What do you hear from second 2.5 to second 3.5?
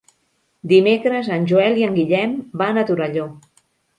van a Torelló.